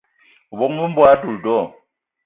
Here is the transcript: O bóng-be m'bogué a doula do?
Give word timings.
O 0.51 0.53
bóng-be 0.59 0.83
m'bogué 0.89 1.09
a 1.11 1.19
doula 1.21 1.39
do? 1.45 1.57